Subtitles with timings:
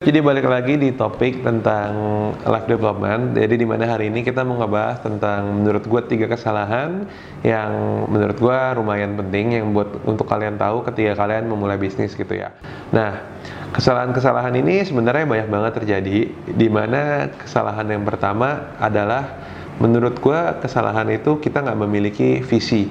[0.00, 1.92] Jadi balik lagi di topik tentang
[2.32, 3.36] life development.
[3.36, 7.04] Jadi di mana hari ini kita mau ngebahas tentang menurut gue tiga kesalahan
[7.44, 7.68] yang
[8.08, 12.48] menurut gue lumayan penting yang buat untuk kalian tahu ketika kalian memulai bisnis gitu ya.
[12.96, 13.28] Nah
[13.76, 16.32] kesalahan-kesalahan ini sebenarnya banyak banget terjadi.
[16.48, 19.36] Di mana kesalahan yang pertama adalah
[19.84, 22.88] menurut gue kesalahan itu kita nggak memiliki visi.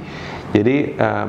[0.54, 1.26] Jadi uh,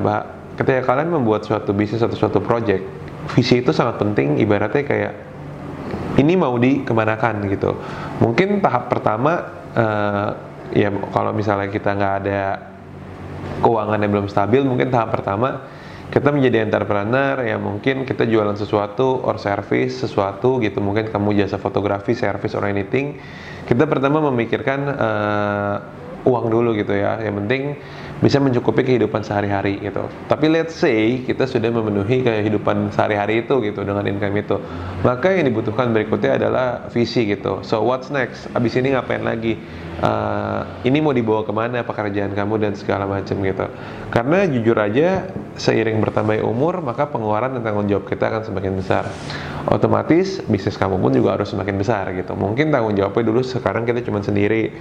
[0.61, 2.85] ketika kalian membuat suatu bisnis atau suatu project,
[3.33, 4.37] visi itu sangat penting.
[4.37, 5.30] Ibaratnya kayak
[6.19, 7.77] ini mau dikemanakan gitu.
[8.19, 10.29] Mungkin tahap pertama uh,
[10.75, 12.41] ya kalau misalnya kita nggak ada
[13.63, 15.67] keuangan yang belum stabil, mungkin tahap pertama
[16.11, 20.83] kita menjadi entrepreneur ya mungkin kita jualan sesuatu or service sesuatu gitu.
[20.83, 23.15] Mungkin kamu jasa fotografi service or anything.
[23.63, 25.75] Kita pertama memikirkan uh,
[26.27, 27.23] uang dulu gitu ya.
[27.23, 27.63] Yang penting
[28.21, 30.05] bisa mencukupi kehidupan sehari-hari gitu.
[30.29, 34.61] Tapi let's say kita sudah memenuhi kehidupan sehari-hari itu gitu dengan income itu.
[35.01, 37.65] Maka yang dibutuhkan berikutnya adalah visi gitu.
[37.65, 38.45] So what's next?
[38.53, 39.57] Abis ini ngapain lagi?
[40.01, 43.65] Uh, ini mau dibawa ke mana pekerjaan kamu dan segala macam gitu.
[44.13, 45.25] Karena jujur aja
[45.57, 49.09] seiring bertambah umur maka pengeluaran dan tanggung jawab kita akan semakin besar.
[49.65, 52.37] Otomatis bisnis kamu pun juga harus semakin besar gitu.
[52.37, 54.73] Mungkin tanggung jawabnya dulu sekarang kita cuma sendiri.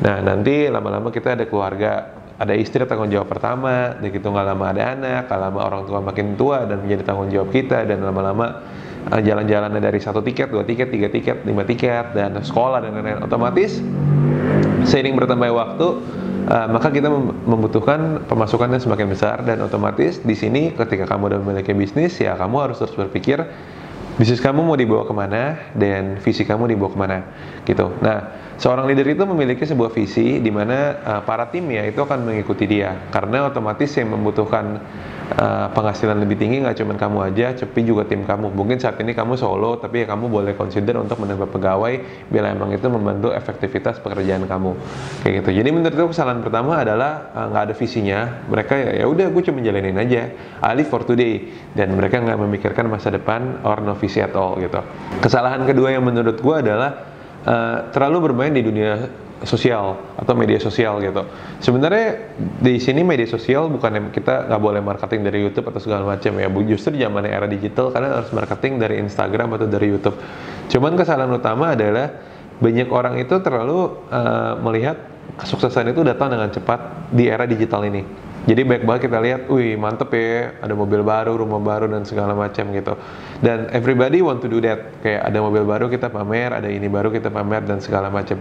[0.00, 4.64] Nah nanti lama-lama kita ada keluarga ada istri tanggung jawab pertama, dan gitu nggak lama
[4.68, 8.60] ada anak, lama orang tua makin tua dan menjadi tanggung jawab kita dan lama-lama
[9.08, 13.24] uh, jalan-jalan dari satu tiket, dua tiket, tiga tiket, lima tiket dan sekolah dan lain-lain.
[13.24, 13.80] Otomatis
[14.84, 15.86] seiring bertambah waktu
[16.46, 17.08] uh, maka kita
[17.48, 22.38] membutuhkan pemasukan yang semakin besar dan otomatis di sini ketika kamu udah memiliki bisnis ya
[22.38, 23.42] kamu harus terus berpikir
[24.16, 25.42] bisnis kamu mau dibawa ke mana
[25.76, 27.18] dan visi kamu dibawa ke mana
[27.68, 27.92] gitu.
[28.00, 32.64] Nah Seorang leader itu memiliki sebuah visi di mana uh, para timnya itu akan mengikuti
[32.64, 34.80] dia karena otomatis yang membutuhkan
[35.34, 38.54] uh, penghasilan lebih tinggi nggak cuma kamu aja, tapi juga tim kamu.
[38.54, 41.94] Mungkin saat ini kamu solo, tapi ya kamu boleh consider untuk menambah pegawai
[42.30, 44.78] bila emang itu membantu efektivitas pekerjaan kamu.
[45.26, 45.50] Kayak gitu.
[45.62, 48.18] Jadi menurut aku kesalahan pertama adalah uh, nggak ada visinya.
[48.46, 50.30] Mereka ya, ya udah gue cuma jalanin aja.
[50.76, 54.78] Live for today dan mereka nggak memikirkan masa depan or no visi at all gitu.
[55.24, 56.90] Kesalahan kedua yang menurut gue adalah
[57.48, 61.26] uh, terlalu bermain di dunia sosial atau media sosial gitu.
[61.60, 66.32] Sebenarnya di sini media sosial bukan kita nggak boleh marketing dari YouTube atau segala macam
[66.40, 66.48] ya.
[66.48, 70.16] Justru zaman era digital karena harus marketing dari Instagram atau dari YouTube.
[70.72, 72.08] Cuman kesalahan utama adalah
[72.56, 74.96] banyak orang itu terlalu uh, melihat
[75.36, 78.26] kesuksesan itu datang dengan cepat di era digital ini.
[78.46, 82.30] Jadi baik banget kita lihat, wih mantep ya, ada mobil baru, rumah baru dan segala
[82.30, 82.94] macam gitu.
[83.42, 85.02] Dan everybody want to do that.
[85.02, 88.38] Kayak ada mobil baru kita pamer, ada ini baru kita pamer dan segala macam.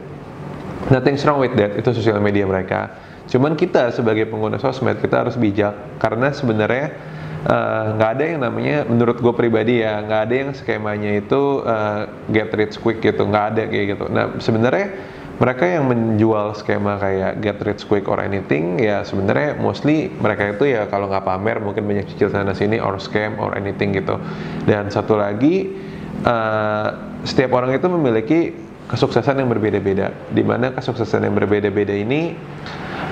[0.86, 2.94] Nothing wrong with that, itu sosial media mereka.
[3.26, 6.94] Cuman kita sebagai pengguna sosmed kita harus bijak karena sebenarnya
[7.42, 11.66] eh, nggak uh, ada yang namanya menurut gue pribadi ya nggak ada yang skemanya itu
[11.66, 14.06] uh, get rich quick gitu nggak ada kayak gitu.
[14.14, 14.94] Nah sebenarnya
[15.36, 20.72] mereka yang menjual skema kayak get rich quick or anything ya sebenarnya mostly mereka itu
[20.72, 24.16] ya kalau nggak pamer mungkin banyak cicil sana sini or scam or anything gitu
[24.64, 25.76] dan satu lagi
[26.24, 28.40] uh, setiap orang itu memiliki
[28.86, 32.38] kesuksesan yang berbeda-beda di mana kesuksesan yang berbeda-beda ini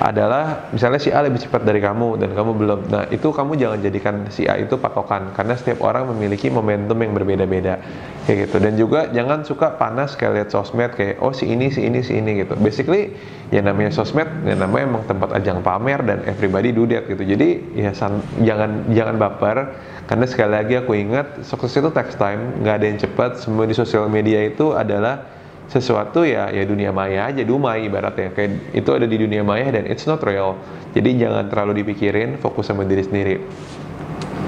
[0.02, 2.80] adalah misalnya si A lebih cepat dari kamu dan kamu belum.
[2.90, 7.14] Nah, itu kamu jangan jadikan si A itu patokan karena setiap orang memiliki momentum yang
[7.14, 7.78] berbeda-beda.
[8.26, 8.56] Kayak gitu.
[8.58, 12.18] Dan juga jangan suka panas kayak lihat sosmed kayak oh si ini si ini si
[12.18, 12.58] ini gitu.
[12.58, 13.14] Basically
[13.54, 17.22] ya namanya sosmed ya namanya emang tempat ajang pamer dan everybody do that gitu.
[17.22, 19.78] Jadi ya san, jangan jangan baper
[20.10, 23.30] karena sekali lagi aku ingat sukses itu text time, nggak ada yang cepat.
[23.40, 28.32] Semua di sosial media itu adalah sesuatu ya ya dunia maya aja dumai ibaratnya.
[28.32, 30.56] Kayak itu ada di dunia maya dan it's not real.
[30.92, 33.36] Jadi jangan terlalu dipikirin fokus sama diri sendiri.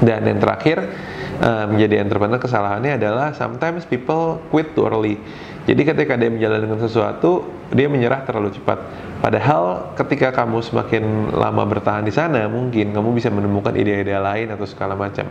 [0.00, 0.78] Dan yang terakhir
[1.40, 5.20] uh, menjadi entrepreneur kesalahannya adalah sometimes people quit too early
[5.66, 7.42] jadi ketika dia menjalankan sesuatu,
[7.74, 8.78] dia menyerah terlalu cepat.
[9.18, 14.62] Padahal ketika kamu semakin lama bertahan di sana, mungkin kamu bisa menemukan ide-ide lain atau
[14.62, 15.26] segala macam.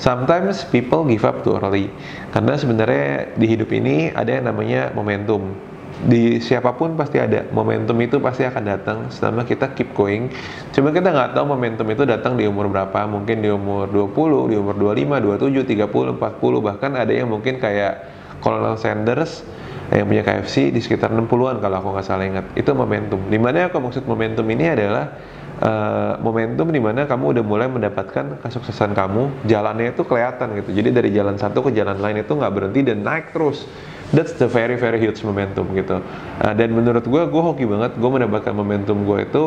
[0.00, 1.92] Sometimes people give up too early.
[2.32, 5.52] Karena sebenarnya di hidup ini ada yang namanya momentum.
[6.02, 7.46] Di siapa pun pasti ada.
[7.54, 10.26] Momentum itu pasti akan datang selama kita keep going.
[10.74, 13.06] Cuma kita nggak tahu momentum itu datang di umur berapa.
[13.06, 18.10] Mungkin di umur 20, di umur 25, 27, 30, 40, bahkan ada yang mungkin kayak
[18.42, 19.46] Colonel Sanders
[19.94, 22.44] yang punya KFC di sekitar 60-an kalau aku nggak salah ingat.
[22.58, 23.30] Itu momentum.
[23.30, 25.14] Di mana aku maksud momentum ini adalah
[25.62, 29.46] uh, momentum di mana kamu udah mulai mendapatkan kesuksesan kamu.
[29.46, 30.70] Jalannya itu kelihatan gitu.
[30.74, 33.64] Jadi dari jalan satu ke jalan lain itu nggak berhenti dan naik terus
[34.12, 36.04] that's the very very huge momentum gitu.
[36.42, 37.96] Uh, dan menurut gue gue hoki banget.
[37.96, 39.44] Gue mendapatkan momentum gue itu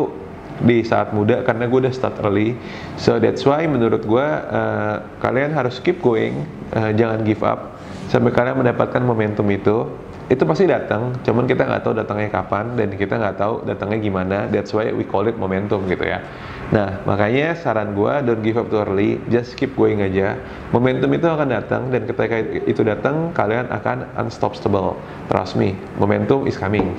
[0.58, 2.58] di saat muda karena gue udah start early.
[2.98, 7.78] So that's why menurut gue uh, kalian harus keep going uh, jangan give up.
[8.08, 9.86] Sampai kalian mendapatkan momentum itu
[10.28, 14.38] itu pasti datang, cuman kita nggak tahu datangnya kapan dan kita nggak tahu datangnya gimana.
[14.52, 16.20] That's why we call it momentum gitu ya.
[16.68, 20.36] Nah makanya saran gue don't give up too early, just keep going aja.
[20.76, 25.00] Momentum itu akan datang dan ketika itu datang kalian akan unstoppable.
[25.32, 26.92] Trust me, momentum is coming.